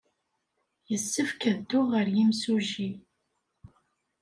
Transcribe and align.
Yessefk 0.89 1.41
ad 1.49 1.55
dduɣ 1.59 1.85
ɣer 1.93 2.07
yimsujji. 2.15 2.91